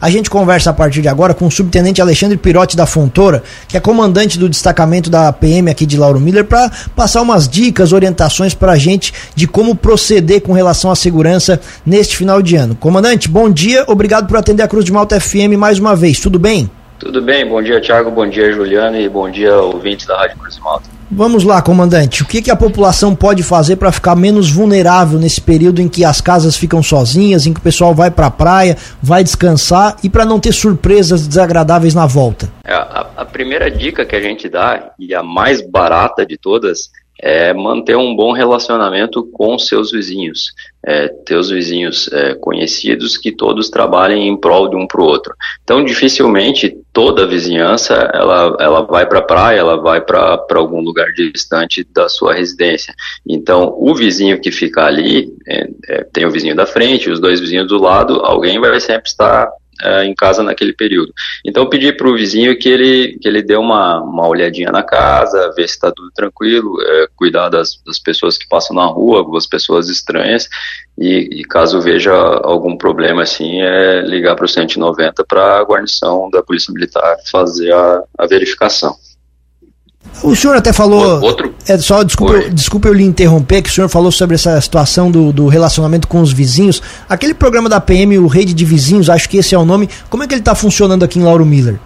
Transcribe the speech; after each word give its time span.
A 0.00 0.08
gente 0.08 0.30
conversa 0.30 0.70
a 0.70 0.72
partir 0.72 1.02
de 1.02 1.08
agora 1.08 1.34
com 1.34 1.46
o 1.46 1.50
subtenente 1.50 2.00
Alexandre 2.00 2.38
Pirotti 2.38 2.74
da 2.74 2.86
Fontoura, 2.86 3.42
que 3.68 3.76
é 3.76 3.80
comandante 3.80 4.38
do 4.38 4.48
destacamento 4.48 5.10
da 5.10 5.30
PM 5.30 5.70
aqui 5.70 5.84
de 5.84 5.98
Lauro 5.98 6.18
Miller, 6.18 6.44
para 6.44 6.70
passar 6.96 7.20
umas 7.20 7.46
dicas, 7.46 7.92
orientações 7.92 8.54
para 8.54 8.72
a 8.72 8.76
gente 8.76 9.12
de 9.34 9.46
como 9.46 9.74
proceder 9.74 10.40
com 10.40 10.52
relação 10.52 10.90
à 10.90 10.96
segurança 10.96 11.60
neste 11.84 12.16
final 12.16 12.40
de 12.40 12.56
ano. 12.56 12.74
Comandante, 12.74 13.28
bom 13.28 13.50
dia, 13.50 13.84
obrigado 13.86 14.26
por 14.26 14.38
atender 14.38 14.62
a 14.62 14.68
Cruz 14.68 14.86
de 14.86 14.92
Malta 14.92 15.20
FM 15.20 15.58
mais 15.58 15.78
uma 15.78 15.94
vez, 15.94 16.18
tudo 16.18 16.38
bem? 16.38 16.70
Tudo 16.98 17.20
bem, 17.20 17.46
bom 17.46 17.62
dia 17.62 17.80
Tiago, 17.80 18.10
bom 18.10 18.28
dia 18.28 18.52
Juliano 18.52 18.96
e 18.96 19.08
bom 19.08 19.30
dia 19.30 19.54
ouvintes 19.56 20.06
da 20.06 20.16
Rádio 20.16 20.38
Cruz 20.38 20.54
de 20.54 20.60
Malta. 20.62 20.99
Vamos 21.12 21.42
lá, 21.42 21.60
comandante. 21.60 22.22
O 22.22 22.26
que, 22.26 22.40
que 22.40 22.52
a 22.52 22.56
população 22.56 23.16
pode 23.16 23.42
fazer 23.42 23.76
para 23.76 23.90
ficar 23.90 24.14
menos 24.14 24.48
vulnerável 24.48 25.18
nesse 25.18 25.40
período 25.40 25.80
em 25.80 25.88
que 25.88 26.04
as 26.04 26.20
casas 26.20 26.56
ficam 26.56 26.82
sozinhas, 26.82 27.46
em 27.46 27.52
que 27.52 27.58
o 27.58 27.62
pessoal 27.62 27.92
vai 27.92 28.12
para 28.12 28.26
a 28.26 28.30
praia, 28.30 28.76
vai 29.02 29.24
descansar 29.24 29.96
e 30.04 30.08
para 30.08 30.24
não 30.24 30.38
ter 30.38 30.52
surpresas 30.52 31.26
desagradáveis 31.26 31.94
na 31.96 32.06
volta? 32.06 32.48
É, 32.64 32.72
a, 32.72 33.06
a 33.16 33.24
primeira 33.24 33.68
dica 33.68 34.06
que 34.06 34.14
a 34.14 34.20
gente 34.20 34.48
dá, 34.48 34.92
e 34.98 35.12
a 35.12 35.22
mais 35.22 35.60
barata 35.60 36.24
de 36.24 36.38
todas, 36.38 36.90
é 37.22 37.52
manter 37.52 37.96
um 37.96 38.14
bom 38.14 38.32
relacionamento 38.32 39.24
com 39.32 39.58
seus 39.58 39.92
vizinhos, 39.92 40.52
é, 40.84 41.08
teus 41.08 41.50
vizinhos 41.50 42.10
é, 42.12 42.34
conhecidos 42.34 43.18
que 43.18 43.30
todos 43.30 43.68
trabalhem 43.68 44.26
em 44.26 44.36
prol 44.36 44.68
de 44.68 44.76
um 44.76 44.86
para 44.86 45.00
o 45.00 45.04
outro. 45.04 45.34
Então, 45.62 45.84
dificilmente 45.84 46.76
toda 46.92 47.24
a 47.24 47.26
vizinhança 47.26 47.94
ela, 48.14 48.56
ela 48.58 48.82
vai 48.82 49.06
para 49.06 49.18
a 49.18 49.22
praia, 49.22 49.58
ela 49.58 49.76
vai 49.76 50.00
para 50.00 50.42
algum 50.54 50.80
lugar 50.80 51.12
distante 51.12 51.86
da 51.94 52.08
sua 52.08 52.34
residência. 52.34 52.94
Então, 53.28 53.74
o 53.76 53.94
vizinho 53.94 54.40
que 54.40 54.50
fica 54.50 54.84
ali, 54.84 55.30
é, 55.46 55.68
é, 55.88 56.04
tem 56.12 56.24
o 56.24 56.30
vizinho 56.30 56.56
da 56.56 56.66
frente, 56.66 57.10
os 57.10 57.20
dois 57.20 57.38
vizinhos 57.38 57.68
do 57.68 57.78
lado, 57.78 58.20
alguém 58.24 58.58
vai 58.58 58.80
sempre 58.80 59.10
estar 59.10 59.50
é, 59.82 60.04
em 60.04 60.14
casa 60.14 60.42
naquele 60.42 60.72
período. 60.72 61.12
Então 61.44 61.62
eu 61.62 61.68
pedi 61.68 61.92
para 61.92 62.08
o 62.08 62.14
vizinho 62.14 62.56
que 62.58 62.68
ele, 62.68 63.18
que 63.20 63.28
ele 63.28 63.42
dê 63.42 63.56
uma, 63.56 64.00
uma 64.00 64.26
olhadinha 64.26 64.70
na 64.70 64.82
casa, 64.82 65.52
ver 65.56 65.68
se 65.68 65.74
está 65.74 65.90
tudo 65.90 66.10
tranquilo, 66.12 66.80
é, 66.82 67.08
cuidar 67.16 67.48
das, 67.48 67.80
das 67.84 67.98
pessoas 67.98 68.38
que 68.38 68.48
passam 68.48 68.74
na 68.74 68.86
rua, 68.86 69.18
algumas 69.18 69.46
pessoas 69.46 69.88
estranhas, 69.88 70.48
e, 70.98 71.40
e, 71.40 71.44
caso 71.44 71.80
veja 71.80 72.12
algum 72.12 72.76
problema 72.76 73.22
assim, 73.22 73.62
é 73.62 74.02
ligar 74.02 74.36
para 74.36 74.44
o 74.44 74.48
190 74.48 75.24
para 75.24 75.58
a 75.58 75.64
guarnição 75.64 76.28
da 76.30 76.42
Polícia 76.42 76.72
Militar 76.72 77.16
fazer 77.30 77.72
a, 77.72 78.02
a 78.18 78.26
verificação. 78.26 78.94
O 80.22 80.34
senhor 80.34 80.56
até 80.56 80.72
falou. 80.72 81.20
Outro. 81.20 81.54
É, 81.66 81.78
só 81.78 82.02
desculpa, 82.02 82.50
desculpa 82.50 82.88
eu 82.88 82.92
lhe 82.92 83.04
interromper, 83.04 83.62
que 83.62 83.70
o 83.70 83.72
senhor 83.72 83.88
falou 83.88 84.10
sobre 84.10 84.34
essa 84.34 84.60
situação 84.60 85.10
do, 85.10 85.32
do 85.32 85.46
relacionamento 85.46 86.08
com 86.08 86.20
os 86.20 86.32
vizinhos. 86.32 86.82
Aquele 87.08 87.32
programa 87.32 87.68
da 87.68 87.80
PM, 87.80 88.18
o 88.18 88.26
Rede 88.26 88.52
de 88.52 88.64
Vizinhos, 88.64 89.08
acho 89.08 89.28
que 89.28 89.38
esse 89.38 89.54
é 89.54 89.58
o 89.58 89.64
nome. 89.64 89.88
Como 90.08 90.22
é 90.22 90.26
que 90.26 90.34
ele 90.34 90.40
está 90.40 90.54
funcionando 90.54 91.04
aqui 91.04 91.18
em 91.18 91.22
Lauro 91.22 91.46
Miller? 91.46 91.78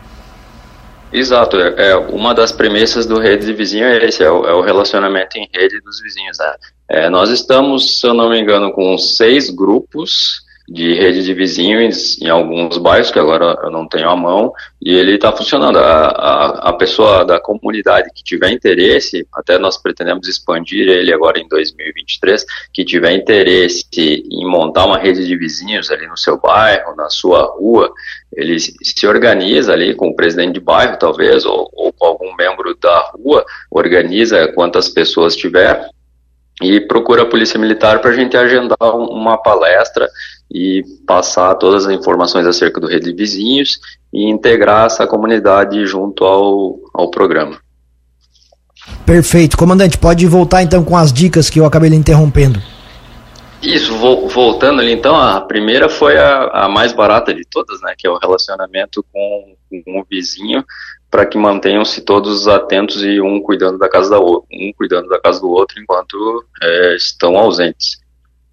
Exato, 1.12 1.56
é, 1.56 1.90
é, 1.90 1.96
uma 1.96 2.34
das 2.34 2.50
premissas 2.50 3.06
do 3.06 3.20
Rede 3.20 3.46
de 3.46 3.52
Vizinhos 3.52 3.88
é 3.88 4.04
esse, 4.04 4.24
é 4.24 4.30
o, 4.30 4.44
é 4.44 4.52
o 4.52 4.60
relacionamento 4.62 5.38
em 5.38 5.48
rede 5.54 5.80
dos 5.80 6.00
vizinhos. 6.02 6.36
Né? 6.38 6.54
É, 6.88 7.08
nós 7.08 7.30
estamos, 7.30 8.00
se 8.00 8.06
eu 8.06 8.14
não 8.14 8.30
me 8.30 8.40
engano, 8.40 8.72
com 8.72 8.98
seis 8.98 9.48
grupos 9.48 10.43
de 10.66 10.94
rede 10.94 11.22
de 11.22 11.34
vizinhos 11.34 12.20
em 12.22 12.28
alguns 12.28 12.78
bairros, 12.78 13.10
que 13.10 13.18
agora 13.18 13.58
eu 13.62 13.70
não 13.70 13.86
tenho 13.86 14.08
a 14.08 14.16
mão, 14.16 14.52
e 14.80 14.94
ele 14.94 15.16
está 15.16 15.30
funcionando. 15.30 15.78
A, 15.78 16.06
a, 16.06 16.70
a, 16.70 16.72
pessoa 16.72 17.24
da 17.24 17.38
comunidade 17.38 18.08
que 18.14 18.24
tiver 18.24 18.50
interesse, 18.50 19.26
até 19.34 19.58
nós 19.58 19.76
pretendemos 19.76 20.26
expandir 20.26 20.88
ele 20.88 21.12
agora 21.12 21.38
em 21.38 21.46
2023, 21.48 22.44
que 22.72 22.84
tiver 22.84 23.12
interesse 23.12 23.84
em 23.94 24.46
montar 24.46 24.86
uma 24.86 24.98
rede 24.98 25.26
de 25.26 25.36
vizinhos 25.36 25.90
ali 25.90 26.06
no 26.06 26.16
seu 26.16 26.38
bairro, 26.40 26.96
na 26.96 27.10
sua 27.10 27.42
rua, 27.44 27.92
ele 28.32 28.58
se 28.58 29.06
organiza 29.06 29.72
ali 29.72 29.94
com 29.94 30.08
o 30.08 30.16
presidente 30.16 30.54
de 30.54 30.60
bairro, 30.60 30.98
talvez, 30.98 31.44
ou, 31.44 31.70
ou 31.74 31.92
com 31.92 32.06
algum 32.06 32.34
membro 32.36 32.74
da 32.80 33.12
rua, 33.14 33.44
organiza 33.70 34.48
quantas 34.48 34.88
pessoas 34.88 35.36
tiver, 35.36 35.88
e 36.62 36.80
procura 36.80 37.22
a 37.22 37.26
Polícia 37.26 37.58
Militar 37.58 38.00
para 38.00 38.10
a 38.10 38.14
gente 38.14 38.36
agendar 38.36 38.76
uma 38.80 39.36
palestra 39.36 40.08
e 40.50 40.84
passar 41.06 41.54
todas 41.56 41.86
as 41.86 41.92
informações 41.92 42.46
acerca 42.46 42.80
do 42.80 42.86
Rede 42.86 43.10
de 43.10 43.16
Vizinhos 43.16 43.78
e 44.12 44.28
integrar 44.30 44.86
essa 44.86 45.06
comunidade 45.06 45.84
junto 45.86 46.24
ao, 46.24 46.78
ao 46.94 47.10
programa. 47.10 47.58
Perfeito. 49.04 49.56
Comandante, 49.56 49.98
pode 49.98 50.26
voltar 50.26 50.62
então 50.62 50.84
com 50.84 50.96
as 50.96 51.12
dicas 51.12 51.48
que 51.48 51.58
eu 51.58 51.64
acabei 51.64 51.90
lhe 51.90 51.96
interrompendo. 51.96 52.60
Isso, 53.62 53.96
vo 53.96 54.28
voltando 54.28 54.80
ali 54.80 54.92
então, 54.92 55.16
a 55.16 55.40
primeira 55.40 55.88
foi 55.88 56.18
a, 56.18 56.64
a, 56.64 56.68
mais 56.68 56.92
barata 56.92 57.32
de 57.32 57.44
todas, 57.50 57.80
né, 57.80 57.94
que 57.96 58.06
é 58.06 58.10
o 58.10 58.18
relacionamento 58.18 59.02
com, 59.10 59.56
com 59.82 60.00
o 60.00 60.04
vizinho, 60.08 60.62
para 61.10 61.24
que 61.24 61.38
mantenham-se 61.38 62.02
todos 62.02 62.46
atentos 62.46 63.02
e 63.02 63.22
um 63.22 63.40
cuidando 63.40 63.78
da 63.78 63.88
casa 63.88 64.10
da 64.10 64.20
um 64.20 64.72
cuidando 64.76 65.08
da 65.08 65.18
casa 65.18 65.40
do 65.40 65.48
outro 65.48 65.80
enquanto 65.80 66.44
é, 66.62 66.96
estão 66.96 67.38
ausentes. 67.38 68.03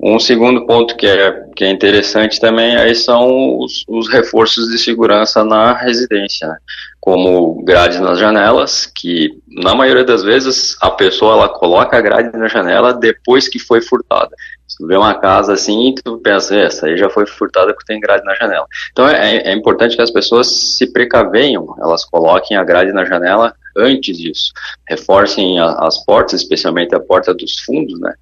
Um 0.04 0.20
segundo 0.20 0.66
ponto 0.66 0.96
que 0.96 1.06
é, 1.06 1.32
que 1.56 1.64
é 1.64 1.70
interessante 1.70 2.40
também 2.40 2.76
aí 2.76 2.96
são 2.96 3.60
os, 3.60 3.86
os 3.88 4.10
reforços 4.10 4.68
de 4.70 4.80
segurança 4.80 5.44
na 5.44 5.74
residência, 5.74 6.48
né? 6.48 6.58
como 7.00 7.64
grades 7.64 8.00
nas 8.00 8.18
janelas, 8.18 8.86
que 8.86 9.30
na 9.48 9.76
maioria 9.76 10.04
das 10.04 10.24
vezes 10.24 10.76
a 10.82 10.90
pessoa 10.90 11.34
ela 11.34 11.50
coloca 11.50 11.98
a 11.98 12.02
grade 12.02 12.36
na 12.36 12.48
janela 12.48 12.94
depois 12.94 13.48
que 13.48 13.60
foi 13.60 13.80
furtada. 13.80 14.36
Se 14.68 14.78
tu 14.78 14.88
vê 14.88 14.96
uma 14.96 15.14
casa 15.14 15.54
assim, 15.54 15.94
tu 16.04 16.18
pensa, 16.18 16.56
essa 16.56 16.88
aí 16.88 16.98
já 16.98 17.10
foi 17.10 17.28
furtada 17.28 17.72
porque 17.74 17.92
tem 17.92 18.00
grade 18.00 18.24
na 18.24 18.34
janela. 18.34 18.66
Então 18.92 19.08
é, 19.08 19.38
é 19.38 19.54
importante 19.54 19.96
que 19.96 20.02
as 20.02 20.12
pessoas 20.12 20.48
se 20.78 20.92
precavenham, 20.92 21.76
elas 21.80 22.06
coloquem 22.06 22.58
a 22.58 22.64
grade 22.64 22.92
na 22.92 23.06
janela 23.06 23.54
antes 23.78 24.18
disso. 24.18 24.52
Reforcem 24.88 25.60
a, 25.60 25.74
as 25.86 26.04
portas, 26.06 26.42
especialmente 26.42 26.96
a 26.96 27.00
porta 27.00 27.34
dos 27.34 27.60
fundos, 27.60 28.00
né? 28.00 28.14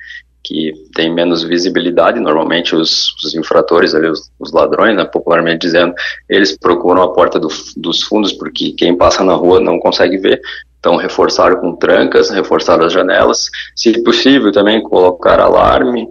Que 0.49 0.73
tem 0.95 1.13
menos 1.13 1.43
visibilidade. 1.43 2.19
Normalmente 2.19 2.75
os, 2.75 3.13
os 3.23 3.35
infratores, 3.35 3.93
ali, 3.93 4.09
os, 4.09 4.31
os, 4.39 4.51
ladrões, 4.51 4.97
né, 4.97 5.05
popularmente 5.05 5.59
dizendo, 5.59 5.93
eles 6.27 6.57
procuram 6.57 7.03
a 7.03 7.13
porta 7.13 7.39
do, 7.39 7.49
dos 7.77 8.01
fundos 8.01 8.33
porque 8.33 8.71
quem 8.71 8.97
passa 8.97 9.23
na 9.23 9.35
rua 9.35 9.59
não 9.59 9.77
consegue 9.77 10.17
ver. 10.17 10.41
Então 10.79 10.95
reforçar 10.95 11.57
com 11.57 11.75
trancas, 11.75 12.31
reforçar 12.31 12.81
as 12.81 12.91
janelas, 12.91 13.45
se 13.75 14.01
possível 14.01 14.51
também 14.51 14.81
colocar 14.81 15.39
alarme, 15.39 16.07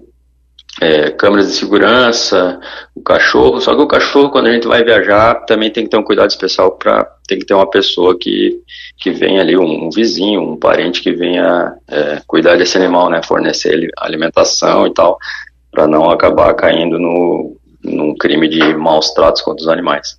é, 0.80 1.10
câmeras 1.10 1.48
de 1.48 1.54
segurança, 1.54 2.60
o 2.94 3.02
cachorro. 3.02 3.60
Só 3.60 3.74
que 3.74 3.82
o 3.82 3.88
cachorro, 3.88 4.30
quando 4.30 4.46
a 4.46 4.52
gente 4.52 4.68
vai 4.68 4.84
viajar, 4.84 5.34
também 5.46 5.72
tem 5.72 5.82
que 5.82 5.90
ter 5.90 5.96
um 5.96 6.04
cuidado 6.04 6.30
especial 6.30 6.72
para 6.78 7.10
tem 7.28 7.38
que 7.38 7.44
ter 7.44 7.54
uma 7.54 7.68
pessoa 7.68 8.18
que, 8.18 8.58
que 8.96 9.10
venha 9.10 9.42
ali, 9.42 9.56
um, 9.56 9.86
um 9.86 9.90
vizinho, 9.90 10.40
um 10.40 10.56
parente 10.56 11.02
que 11.02 11.12
venha 11.12 11.74
é, 11.86 12.22
cuidar 12.26 12.56
desse 12.56 12.78
animal, 12.78 13.10
né, 13.10 13.20
fornecer 13.22 13.88
alimentação 13.98 14.86
e 14.86 14.94
tal, 14.94 15.18
para 15.70 15.86
não 15.86 16.10
acabar 16.10 16.54
caindo 16.54 16.98
no, 16.98 17.54
num 17.84 18.16
crime 18.16 18.48
de 18.48 18.74
maus 18.74 19.12
tratos 19.12 19.42
contra 19.42 19.62
os 19.62 19.68
animais. 19.68 20.16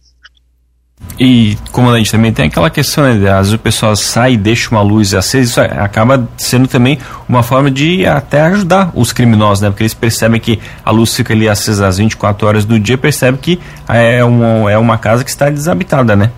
E, 1.17 1.57
comandante, 1.71 2.11
também 2.11 2.31
tem 2.31 2.45
aquela 2.45 2.69
questão, 2.69 3.03
né, 3.03 3.29
às 3.29 3.47
vezes 3.47 3.53
o 3.53 3.59
pessoal 3.59 3.95
sai 3.95 4.33
e 4.33 4.37
deixa 4.37 4.69
uma 4.69 4.81
luz 4.81 5.13
acesa, 5.13 5.43
isso 5.43 5.61
acaba 5.61 6.29
sendo 6.37 6.67
também 6.67 6.99
uma 7.27 7.41
forma 7.41 7.71
de 7.71 8.05
até 8.05 8.41
ajudar 8.41 8.91
os 8.93 9.11
criminosos, 9.11 9.61
né? 9.61 9.69
Porque 9.69 9.83
eles 9.83 9.93
percebem 9.93 10.39
que 10.39 10.59
a 10.83 10.91
luz 10.91 11.13
fica 11.13 11.33
ali 11.33 11.49
acesa 11.49 11.87
às 11.87 11.97
24 11.97 12.47
horas 12.47 12.65
do 12.65 12.79
dia, 12.79 12.97
percebem 12.97 13.39
que 13.39 13.59
é 13.87 14.23
uma, 14.23 14.71
é 14.71 14.77
uma 14.77 14.97
casa 14.97 15.23
que 15.23 15.29
está 15.29 15.49
desabitada, 15.49 16.15
né? 16.15 16.31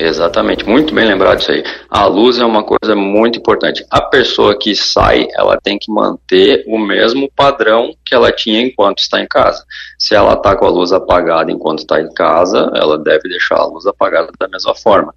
Exatamente, 0.00 0.64
muito 0.64 0.94
bem 0.94 1.04
lembrado 1.04 1.40
isso 1.40 1.50
aí. 1.50 1.64
A 1.90 2.06
luz 2.06 2.38
é 2.38 2.44
uma 2.44 2.62
coisa 2.62 2.94
muito 2.94 3.40
importante. 3.40 3.84
A 3.90 4.00
pessoa 4.00 4.56
que 4.56 4.72
sai, 4.76 5.26
ela 5.34 5.58
tem 5.60 5.76
que 5.76 5.90
manter 5.90 6.62
o 6.68 6.78
mesmo 6.78 7.28
padrão 7.34 7.92
que 8.06 8.14
ela 8.14 8.30
tinha 8.30 8.62
enquanto 8.62 9.00
está 9.00 9.20
em 9.20 9.26
casa. 9.26 9.64
Se 9.98 10.14
ela 10.14 10.34
está 10.34 10.54
com 10.54 10.66
a 10.66 10.70
luz 10.70 10.92
apagada 10.92 11.50
enquanto 11.50 11.80
está 11.80 12.00
em 12.00 12.08
casa, 12.14 12.70
ela 12.76 12.96
deve 12.96 13.28
deixar 13.28 13.56
a 13.56 13.66
luz 13.66 13.86
apagada 13.86 14.30
da 14.38 14.46
mesma 14.46 14.72
forma. 14.72 15.12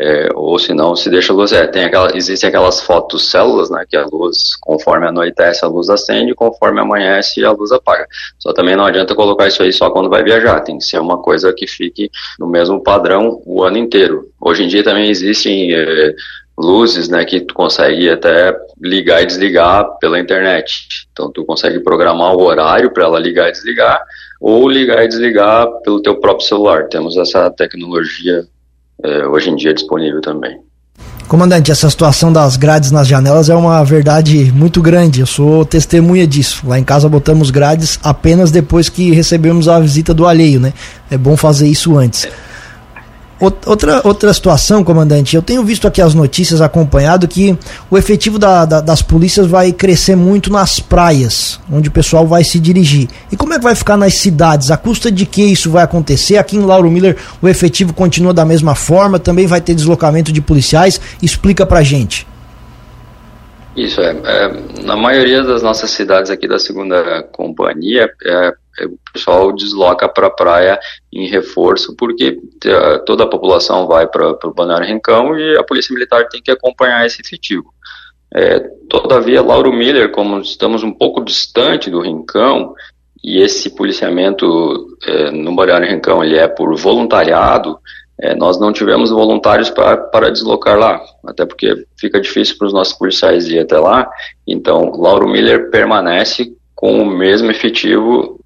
É, 0.00 0.28
ou 0.34 0.56
se 0.60 0.72
não, 0.72 0.94
se 0.94 1.10
deixa 1.10 1.32
a 1.32 1.36
luz. 1.36 1.52
É, 1.52 1.66
tem 1.66 1.84
aquela, 1.84 2.16
existem 2.16 2.48
aquelas 2.48 2.80
fotos 2.80 3.30
células, 3.30 3.68
né, 3.68 3.84
que 3.88 3.96
a 3.96 4.06
luz, 4.06 4.54
conforme 4.60 5.08
anoitece, 5.08 5.64
a 5.64 5.68
luz 5.68 5.88
acende, 5.88 6.34
conforme 6.34 6.80
amanhece, 6.80 7.44
a 7.44 7.50
luz 7.50 7.72
apaga. 7.72 8.06
Só 8.38 8.52
também 8.52 8.76
não 8.76 8.84
adianta 8.84 9.14
colocar 9.14 9.48
isso 9.48 9.62
aí 9.62 9.72
só 9.72 9.90
quando 9.90 10.08
vai 10.08 10.22
viajar, 10.22 10.60
tem 10.60 10.78
que 10.78 10.84
ser 10.84 11.00
uma 11.00 11.18
coisa 11.20 11.52
que 11.52 11.66
fique 11.66 12.10
no 12.38 12.46
mesmo 12.46 12.80
padrão 12.80 13.42
o 13.44 13.64
ano 13.64 13.76
inteiro. 13.76 14.28
Hoje 14.40 14.62
em 14.62 14.68
dia 14.68 14.84
também 14.84 15.10
existem 15.10 15.74
é, 15.74 16.14
luzes, 16.56 17.08
né, 17.08 17.24
que 17.24 17.40
tu 17.40 17.52
consegue 17.52 18.08
até 18.08 18.56
ligar 18.80 19.22
e 19.22 19.26
desligar 19.26 19.98
pela 19.98 20.20
internet. 20.20 20.86
Então 21.10 21.30
tu 21.32 21.44
consegue 21.44 21.80
programar 21.80 22.36
o 22.36 22.42
horário 22.42 22.92
para 22.92 23.04
ela 23.04 23.18
ligar 23.18 23.48
e 23.48 23.52
desligar, 23.52 24.00
ou 24.40 24.68
ligar 24.68 25.04
e 25.04 25.08
desligar 25.08 25.66
pelo 25.82 26.00
teu 26.00 26.20
próprio 26.20 26.46
celular. 26.46 26.88
Temos 26.88 27.16
essa 27.16 27.50
tecnologia 27.50 28.46
é, 29.04 29.26
hoje 29.26 29.50
em 29.50 29.56
dia 29.56 29.74
disponível 29.74 30.20
também. 30.20 30.58
Comandante, 31.28 31.70
essa 31.70 31.90
situação 31.90 32.32
das 32.32 32.56
grades 32.56 32.90
nas 32.90 33.06
janelas 33.06 33.50
é 33.50 33.54
uma 33.54 33.84
verdade 33.84 34.50
muito 34.50 34.80
grande. 34.80 35.20
Eu 35.20 35.26
sou 35.26 35.62
testemunha 35.62 36.26
disso. 36.26 36.66
Lá 36.66 36.78
em 36.78 36.84
casa 36.84 37.06
botamos 37.06 37.50
grades 37.50 37.98
apenas 38.02 38.50
depois 38.50 38.88
que 38.88 39.10
recebemos 39.10 39.68
a 39.68 39.78
visita 39.78 40.14
do 40.14 40.26
alheio, 40.26 40.58
né? 40.58 40.72
É 41.10 41.18
bom 41.18 41.36
fazer 41.36 41.68
isso 41.68 41.98
antes. 41.98 42.26
Outra, 43.40 44.00
outra 44.02 44.34
situação, 44.34 44.82
comandante, 44.82 45.36
eu 45.36 45.42
tenho 45.42 45.64
visto 45.64 45.86
aqui 45.86 46.02
as 46.02 46.12
notícias 46.12 46.60
acompanhado 46.60 47.28
que 47.28 47.56
o 47.88 47.96
efetivo 47.96 48.36
da, 48.36 48.64
da, 48.64 48.80
das 48.80 49.00
polícias 49.00 49.46
vai 49.46 49.70
crescer 49.72 50.16
muito 50.16 50.52
nas 50.52 50.80
praias, 50.80 51.60
onde 51.70 51.88
o 51.88 51.92
pessoal 51.92 52.26
vai 52.26 52.42
se 52.42 52.58
dirigir. 52.58 53.08
E 53.30 53.36
como 53.36 53.54
é 53.54 53.58
que 53.58 53.62
vai 53.62 53.76
ficar 53.76 53.96
nas 53.96 54.14
cidades? 54.14 54.72
A 54.72 54.76
custa 54.76 55.10
de 55.10 55.24
que 55.24 55.42
isso 55.42 55.70
vai 55.70 55.84
acontecer? 55.84 56.36
Aqui 56.36 56.56
em 56.56 56.62
Lauro 56.62 56.90
Miller 56.90 57.16
o 57.40 57.48
efetivo 57.48 57.92
continua 57.92 58.34
da 58.34 58.44
mesma 58.44 58.74
forma, 58.74 59.20
também 59.20 59.46
vai 59.46 59.60
ter 59.60 59.74
deslocamento 59.74 60.32
de 60.32 60.40
policiais. 60.40 61.00
Explica 61.22 61.64
pra 61.64 61.82
gente. 61.82 62.27
Isso 63.78 64.00
é, 64.00 64.10
é 64.10 64.82
na 64.82 64.96
maioria 64.96 65.44
das 65.44 65.62
nossas 65.62 65.92
cidades 65.92 66.32
aqui 66.32 66.48
da 66.48 66.58
segunda 66.58 67.22
companhia, 67.22 68.10
é, 68.24 68.52
é, 68.80 68.86
o 68.86 68.98
pessoal 69.12 69.52
desloca 69.52 70.08
para 70.08 70.26
a 70.26 70.30
praia 70.30 70.80
em 71.12 71.28
reforço, 71.28 71.94
porque 71.96 72.40
é, 72.64 72.98
toda 72.98 73.22
a 73.22 73.28
população 73.28 73.86
vai 73.86 74.08
para 74.08 74.30
o 74.30 74.52
Balneário 74.52 74.88
Rincão 74.88 75.38
e 75.38 75.56
a 75.56 75.62
Polícia 75.62 75.94
Militar 75.94 76.28
tem 76.28 76.42
que 76.42 76.50
acompanhar 76.50 77.06
esse 77.06 77.20
efetivo. 77.20 77.72
É, 78.34 78.58
todavia, 78.88 79.40
Lauro 79.42 79.72
Miller, 79.72 80.10
como 80.10 80.40
estamos 80.40 80.82
um 80.82 80.92
pouco 80.92 81.24
distante 81.24 81.88
do 81.88 82.00
Rincão, 82.00 82.74
e 83.22 83.40
esse 83.40 83.70
policiamento 83.70 84.96
é, 85.06 85.30
no 85.30 85.54
Balneário 85.54 85.88
Rincão 85.88 86.24
ele 86.24 86.36
é 86.36 86.48
por 86.48 86.76
voluntariado, 86.76 87.78
é, 88.20 88.34
nós 88.34 88.58
não 88.58 88.72
tivemos 88.72 89.10
voluntários 89.10 89.70
pra, 89.70 89.96
para 89.96 90.30
deslocar 90.30 90.76
lá, 90.76 91.00
até 91.26 91.46
porque 91.46 91.86
fica 91.98 92.20
difícil 92.20 92.58
para 92.58 92.66
os 92.66 92.72
nossos 92.72 92.94
policiais 92.94 93.46
ir 93.46 93.60
até 93.60 93.78
lá. 93.78 94.08
Então, 94.46 94.92
Lauro 94.96 95.28
Miller 95.28 95.70
permanece 95.70 96.52
com 96.74 97.02
o 97.02 97.06
mesmo 97.06 97.50
efetivo 97.50 98.38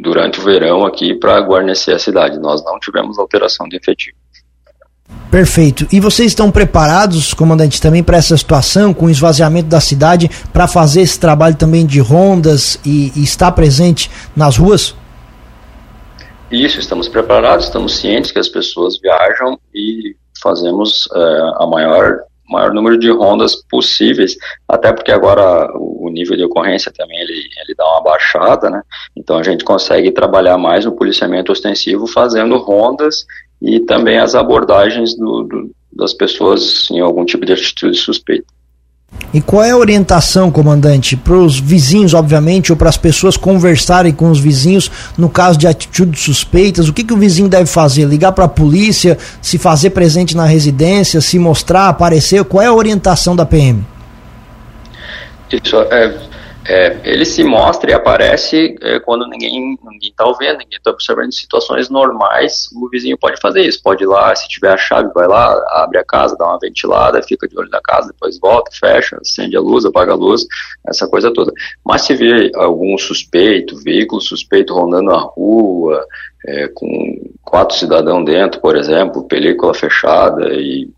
durante 0.00 0.40
o 0.40 0.42
verão 0.42 0.84
aqui 0.84 1.14
para 1.14 1.40
guarnecer 1.40 1.94
a 1.94 1.98
cidade. 1.98 2.38
Nós 2.38 2.64
não 2.64 2.78
tivemos 2.80 3.18
alteração 3.18 3.68
de 3.68 3.76
efetivo. 3.76 4.16
Perfeito. 5.30 5.86
E 5.92 6.00
vocês 6.00 6.32
estão 6.32 6.50
preparados, 6.50 7.32
comandante, 7.32 7.80
também 7.80 8.02
para 8.02 8.16
essa 8.16 8.36
situação, 8.36 8.92
com 8.92 9.06
o 9.06 9.10
esvaziamento 9.10 9.68
da 9.68 9.80
cidade, 9.80 10.30
para 10.52 10.66
fazer 10.66 11.02
esse 11.02 11.18
trabalho 11.18 11.54
também 11.54 11.86
de 11.86 12.00
rondas 12.00 12.78
e, 12.84 13.12
e 13.14 13.22
estar 13.22 13.52
presente 13.52 14.10
nas 14.36 14.56
ruas? 14.56 14.94
Isso, 16.52 16.78
estamos 16.78 17.08
preparados, 17.08 17.64
estamos 17.64 17.96
cientes 17.96 18.30
que 18.30 18.38
as 18.38 18.48
pessoas 18.48 19.00
viajam 19.00 19.58
e 19.74 20.14
fazemos 20.42 21.08
é, 21.14 21.40
a 21.56 21.66
maior 21.66 22.18
maior 22.46 22.74
número 22.74 22.98
de 22.98 23.10
rondas 23.10 23.56
possíveis, 23.70 24.36
até 24.68 24.92
porque 24.92 25.10
agora 25.10 25.70
o 25.74 26.10
nível 26.10 26.36
de 26.36 26.44
ocorrência 26.44 26.92
também 26.92 27.18
ele, 27.18 27.32
ele 27.32 27.74
dá 27.74 27.88
uma 27.92 28.02
baixada, 28.02 28.68
né? 28.68 28.82
Então 29.16 29.38
a 29.38 29.42
gente 29.42 29.64
consegue 29.64 30.10
trabalhar 30.10 30.58
mais 30.58 30.84
no 30.84 30.92
policiamento 30.92 31.50
ostensivo 31.50 32.06
fazendo 32.06 32.58
rondas 32.58 33.24
e 33.62 33.80
também 33.80 34.18
as 34.18 34.34
abordagens 34.34 35.16
do, 35.16 35.44
do, 35.44 35.70
das 35.90 36.12
pessoas 36.12 36.90
em 36.90 37.00
algum 37.00 37.24
tipo 37.24 37.46
de 37.46 37.54
atitude 37.54 37.96
suspeita. 37.96 38.52
E 39.34 39.40
qual 39.40 39.64
é 39.64 39.70
a 39.70 39.76
orientação, 39.76 40.50
comandante, 40.50 41.16
para 41.16 41.34
os 41.34 41.58
vizinhos, 41.58 42.12
obviamente, 42.12 42.70
ou 42.70 42.76
para 42.76 42.90
as 42.90 42.98
pessoas 42.98 43.34
conversarem 43.34 44.12
com 44.12 44.30
os 44.30 44.38
vizinhos 44.38 44.90
no 45.16 45.28
caso 45.30 45.58
de 45.58 45.66
atitudes 45.66 46.22
suspeitas? 46.22 46.88
O 46.88 46.92
que, 46.92 47.02
que 47.02 47.14
o 47.14 47.16
vizinho 47.16 47.48
deve 47.48 47.64
fazer? 47.64 48.04
Ligar 48.04 48.32
para 48.32 48.44
a 48.44 48.48
polícia, 48.48 49.16
se 49.40 49.56
fazer 49.56 49.90
presente 49.90 50.36
na 50.36 50.44
residência, 50.44 51.20
se 51.22 51.38
mostrar, 51.38 51.88
aparecer? 51.88 52.44
Qual 52.44 52.62
é 52.62 52.66
a 52.66 52.74
orientação 52.74 53.34
da 53.34 53.46
PM? 53.46 53.82
Isso, 55.50 55.76
é, 55.90 56.14
é, 56.64 56.96
ele 57.04 57.24
se 57.24 57.42
mostra 57.42 57.90
e 57.90 57.94
aparece 57.94 58.76
é, 58.80 59.00
quando 59.00 59.26
ninguém 59.26 59.76
está 60.00 60.24
vendo, 60.38 60.58
ninguém 60.58 60.78
está 60.78 60.90
observando 60.90 61.26
em 61.26 61.32
situações 61.32 61.88
normais. 61.90 62.68
O 62.74 62.88
vizinho 62.88 63.18
pode 63.18 63.40
fazer 63.40 63.62
isso, 63.62 63.82
pode 63.82 64.04
ir 64.04 64.06
lá, 64.06 64.34
se 64.36 64.48
tiver 64.48 64.72
a 64.72 64.76
chave, 64.76 65.10
vai 65.12 65.26
lá, 65.26 65.52
abre 65.82 65.98
a 65.98 66.04
casa, 66.04 66.36
dá 66.36 66.46
uma 66.46 66.58
ventilada, 66.60 67.22
fica 67.22 67.48
de 67.48 67.58
olho 67.58 67.68
na 67.70 67.80
casa, 67.80 68.08
depois 68.08 68.38
volta, 68.38 68.70
fecha, 68.78 69.18
acende 69.20 69.56
a 69.56 69.60
luz, 69.60 69.84
apaga 69.84 70.12
a 70.12 70.16
luz, 70.16 70.46
essa 70.86 71.08
coisa 71.08 71.32
toda. 71.32 71.52
Mas 71.84 72.02
se 72.02 72.14
vê 72.14 72.52
algum 72.54 72.96
suspeito, 72.96 73.82
veículo 73.82 74.20
suspeito 74.20 74.74
rondando 74.74 75.10
a 75.10 75.20
rua, 75.20 76.04
é, 76.46 76.68
com 76.68 77.30
quatro 77.42 77.76
cidadãos 77.76 78.24
dentro, 78.24 78.60
por 78.60 78.76
exemplo, 78.76 79.24
película 79.24 79.74
fechada 79.74 80.52
e 80.54 80.88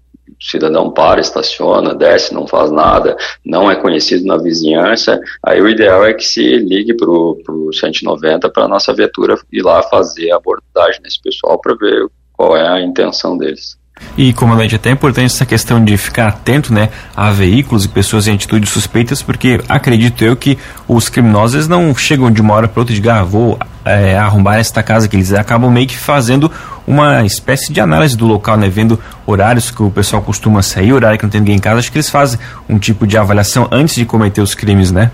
cidadão 0.51 0.91
para, 0.91 1.21
estaciona, 1.21 1.95
desce, 1.95 2.35
não 2.35 2.47
faz 2.47 2.71
nada, 2.71 3.17
não 3.45 3.71
é 3.71 3.77
conhecido 3.77 4.27
na 4.27 4.37
vizinhança, 4.37 5.21
aí 5.43 5.61
o 5.61 5.69
ideal 5.69 6.05
é 6.05 6.13
que 6.13 6.25
se 6.25 6.59
ligue 6.59 6.95
para 6.95 7.11
o 7.11 7.71
190 7.73 8.51
para 8.51 8.65
a 8.65 8.69
nossa 8.69 8.93
viatura 8.93 9.37
ir 9.51 9.63
lá 9.63 9.83
fazer 9.83 10.31
a 10.31 10.37
abordagem 10.37 11.01
nesse 11.03 11.21
pessoal 11.21 11.59
para 11.59 11.75
ver 11.75 12.07
qual 12.33 12.57
é 12.57 12.69
a 12.69 12.81
intenção 12.81 13.39
deles. 13.39 13.79
E, 14.17 14.33
comandante, 14.33 14.75
é 14.75 14.77
até 14.77 14.91
importante 14.91 15.27
essa 15.27 15.47
questão 15.47 15.85
de 15.85 15.97
ficar 15.97 16.29
atento 16.29 16.73
né, 16.73 16.89
a 17.17 17.31
veículos 17.31 17.85
e 17.85 17.89
pessoas 17.89 18.29
em 18.29 18.35
atitudes 18.35 18.71
suspeitas, 18.71 19.23
porque 19.23 19.61
acredito 19.69 20.25
eu 20.25 20.37
que 20.37 20.57
os 20.87 21.09
criminosos 21.09 21.67
não 21.67 21.95
chegam 21.95 22.31
de 22.31 22.41
uma 22.41 22.55
hora 22.55 22.69
para 22.69 22.81
outra 22.81 22.93
e 22.93 22.97
digam, 22.97 23.15
ah, 23.15 23.23
vou 23.25 23.59
é, 23.85 24.17
arrombar 24.17 24.59
esta 24.59 24.83
casa, 24.83 25.09
que 25.09 25.17
eles 25.17 25.33
acabam 25.33 25.71
meio 25.71 25.87
que 25.87 25.97
fazendo 25.97 26.51
uma 26.87 27.25
espécie 27.25 27.73
de 27.73 27.81
análise 27.81 28.17
do 28.17 28.27
local, 28.27 28.57
né, 28.57 28.69
vendo 28.69 28.99
horários 29.27 29.71
que 29.71 29.83
o 29.83 29.91
pessoal 29.91 30.23
costuma 30.23 30.63
sair, 30.63 30.93
horário 30.93 31.19
que 31.19 31.25
não 31.25 31.31
tem 31.31 31.41
ninguém 31.41 31.57
em 31.57 31.61
casa, 31.61 31.81
acho 31.81 31.91
que 31.91 31.99
eles 31.99 32.11
fazem 32.11 32.39
um 32.69 32.79
tipo 32.79 33.07
de 33.07 33.17
avaliação 33.17 33.69
antes 33.71 33.97
de 33.97 34.05
cometer 34.05 34.41
os 34.41 34.55
crimes, 34.55 34.93
né? 34.93 35.11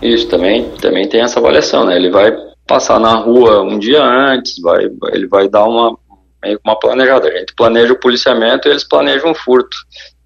Isso, 0.00 0.28
também, 0.28 0.70
também 0.80 1.08
tem 1.08 1.22
essa 1.22 1.40
avaliação, 1.40 1.86
né, 1.86 1.96
ele 1.96 2.10
vai 2.10 2.32
passar 2.66 3.00
na 3.00 3.16
rua 3.16 3.62
um 3.62 3.78
dia 3.78 4.02
antes, 4.02 4.60
vai, 4.60 4.84
ele 5.12 5.26
vai 5.26 5.48
dar 5.48 5.64
uma 5.64 5.96
meio 6.42 6.60
uma 6.64 6.78
planejada. 6.78 7.28
A 7.28 7.38
gente 7.38 7.54
planeja 7.54 7.92
o 7.92 8.00
policiamento 8.00 8.68
e 8.68 8.70
eles 8.70 8.84
planejam 8.84 9.30
o 9.30 9.34
furto. 9.34 9.76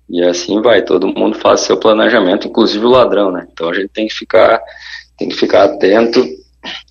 E 0.08 0.22
assim 0.22 0.60
vai, 0.60 0.82
todo 0.82 1.06
mundo 1.06 1.38
faz 1.38 1.60
seu 1.60 1.76
planejamento, 1.76 2.46
inclusive 2.46 2.84
o 2.84 2.90
ladrão, 2.90 3.30
né? 3.30 3.46
Então 3.50 3.70
a 3.70 3.74
gente 3.74 3.88
tem 3.88 4.06
que 4.06 4.14
ficar, 4.14 4.60
tem 5.16 5.28
que 5.28 5.36
ficar 5.36 5.64
atento 5.64 6.22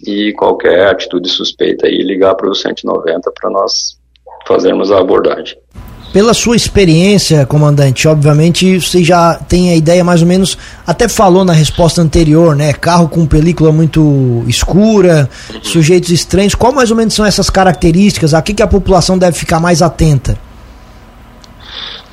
e 0.06 0.33
qualquer 0.33 0.88
atitude 0.88 1.29
suspeita 1.29 1.88
aí 1.88 2.01
ligar 2.01 2.35
para 2.35 2.50
o 2.50 2.56
190 2.56 3.31
para 3.31 3.50
nós 3.50 4.00
fazermos 4.47 4.91
a 4.91 5.00
abordagem. 5.00 5.57
Pela 6.13 6.33
sua 6.33 6.57
experiência, 6.57 7.45
comandante, 7.45 8.05
obviamente 8.05 8.79
você 8.79 9.01
já 9.01 9.35
tem 9.35 9.71
a 9.71 9.75
ideia 9.75 10.03
mais 10.03 10.21
ou 10.21 10.27
menos, 10.27 10.57
até 10.85 11.07
falou 11.07 11.45
na 11.45 11.53
resposta 11.53 12.01
anterior, 12.01 12.53
né? 12.53 12.73
Carro 12.73 13.07
com 13.07 13.25
película 13.25 13.71
muito 13.71 14.43
escura, 14.45 15.29
sujeitos 15.63 16.09
estranhos. 16.09 16.53
Qual 16.53 16.73
mais 16.73 16.91
ou 16.91 16.97
menos 16.97 17.13
são 17.13 17.25
essas 17.25 17.49
características? 17.49 18.33
A 18.33 18.41
que, 18.41 18.53
que 18.53 18.61
a 18.61 18.67
população 18.67 19.17
deve 19.17 19.37
ficar 19.37 19.62
mais 19.62 19.81
atenta? 19.81 20.38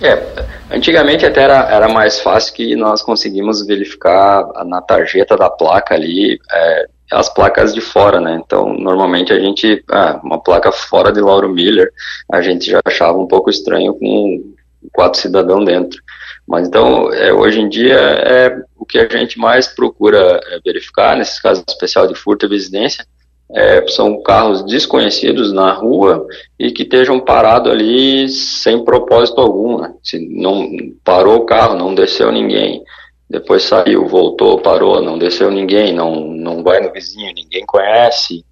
É, 0.01 0.23
antigamente 0.71 1.27
até 1.27 1.43
era, 1.43 1.69
era 1.69 1.89
mais 1.89 2.21
fácil 2.21 2.55
que 2.55 2.77
nós 2.77 3.03
conseguimos 3.03 3.67
verificar 3.67 4.45
na 4.65 4.81
tarjeta 4.81 5.37
da 5.37 5.51
placa 5.51 5.95
ali 5.95 6.39
é, 6.53 6.87
as 7.11 7.33
placas 7.33 7.75
de 7.75 7.81
fora, 7.81 8.21
né? 8.21 8.41
Então, 8.45 8.75
normalmente 8.75 9.33
a 9.33 9.39
gente, 9.39 9.83
ah, 9.91 10.21
uma 10.23 10.43
placa 10.43 10.71
fora 10.71 11.13
de 11.13 11.21
Lauro 11.21 11.49
Miller, 11.49 11.91
a 12.31 12.41
gente 12.43 12.71
já 12.71 12.81
achava 12.85 13.19
um 13.19 13.27
pouco 13.27 13.51
estranho 13.51 13.95
com 13.95 14.55
quatro 14.93 15.21
cidadãos 15.21 15.65
dentro. 15.65 16.01
Mas 16.47 16.67
então, 16.67 17.13
é, 17.13 17.33
hoje 17.33 17.61
em 17.61 17.69
dia, 17.69 17.97
é 17.97 18.63
o 18.77 18.85
que 18.85 18.99
a 18.99 19.09
gente 19.09 19.39
mais 19.39 19.69
procura 19.69 20.41
é, 20.47 20.61
verificar, 20.65 21.17
nesses 21.17 21.41
casos 21.41 21.65
especial 21.69 22.07
de 22.07 22.15
furto 22.15 22.47
e 22.47 22.49
residência, 22.49 23.05
é, 23.51 23.87
são 23.89 24.23
carros 24.23 24.65
desconhecidos 24.65 25.53
na 25.53 25.73
rua 25.73 26.27
e 26.59 26.71
que 26.71 26.83
estejam 26.83 27.19
parados 27.19 27.73
ali 27.73 28.29
sem 28.29 28.85
propósito 28.85 29.41
algum. 29.41 29.79
Né? 29.79 29.93
Se 30.03 30.19
não 30.19 30.71
parou 31.03 31.37
o 31.37 31.47
carro, 31.47 31.77
não 31.77 31.95
desceu 31.95 32.31
ninguém, 32.31 32.83
depois 33.29 33.65
saiu, 33.65 34.09
voltou, 34.09 34.61
parou, 34.61 35.03
não 35.03 35.19
desceu 35.19 35.51
ninguém, 35.51 35.95
não, 35.95 36.27
não 36.29 36.63
vai 36.63 36.81
no 36.81 36.93
vizinho, 36.93 37.33
ninguém 37.35 37.65
conhece. 37.67 38.45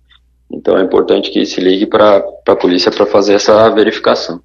Então 0.53 0.77
é 0.77 0.83
importante 0.83 1.31
que 1.31 1.45
se 1.47 1.61
ligue 1.61 1.87
para 1.87 2.23
a 2.47 2.57
polícia 2.57 2.91
para 2.91 3.07
fazer 3.07 3.35
essa 3.35 3.69
verificação. 3.71 4.41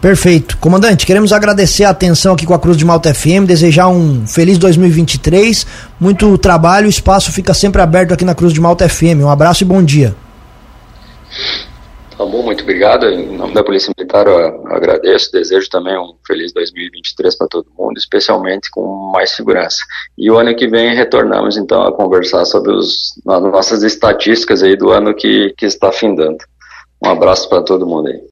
Perfeito. 0.00 0.58
Comandante, 0.58 1.06
queremos 1.06 1.32
agradecer 1.32 1.84
a 1.84 1.90
atenção 1.90 2.34
aqui 2.34 2.44
com 2.44 2.52
a 2.52 2.58
Cruz 2.58 2.76
de 2.76 2.84
Malta 2.84 3.12
FM, 3.14 3.46
desejar 3.46 3.88
um 3.88 4.26
feliz 4.26 4.58
2023, 4.58 5.66
muito 5.98 6.36
trabalho, 6.36 6.86
o 6.86 6.90
espaço 6.90 7.32
fica 7.32 7.54
sempre 7.54 7.80
aberto 7.80 8.12
aqui 8.12 8.24
na 8.24 8.34
Cruz 8.34 8.52
de 8.52 8.60
Malta 8.60 8.86
FM. 8.88 9.22
Um 9.22 9.30
abraço 9.30 9.64
e 9.64 9.66
bom 9.66 9.82
dia. 9.82 10.14
Tá 12.24 12.30
bom, 12.30 12.42
muito 12.42 12.62
obrigado. 12.62 13.06
Em 13.06 13.36
nome 13.36 13.52
da 13.52 13.62
Polícia 13.62 13.92
Militar, 13.94 14.26
eu 14.26 14.66
agradeço. 14.68 15.30
Desejo 15.30 15.68
também 15.68 15.94
um 15.98 16.14
feliz 16.26 16.54
2023 16.54 17.36
para 17.36 17.46
todo 17.48 17.70
mundo, 17.78 17.98
especialmente 17.98 18.70
com 18.70 19.10
mais 19.12 19.32
segurança. 19.32 19.84
E 20.16 20.30
o 20.30 20.38
ano 20.38 20.56
que 20.56 20.66
vem 20.66 20.94
retornamos 20.94 21.58
então 21.58 21.82
a 21.82 21.92
conversar 21.92 22.46
sobre 22.46 22.72
os, 22.72 23.12
as 23.28 23.42
nossas 23.42 23.82
estatísticas 23.82 24.62
aí 24.62 24.74
do 24.74 24.90
ano 24.90 25.14
que, 25.14 25.52
que 25.58 25.66
está 25.66 25.92
findando. 25.92 26.38
Um 27.04 27.10
abraço 27.10 27.46
para 27.46 27.60
todo 27.60 27.86
mundo 27.86 28.08
aí. 28.08 28.22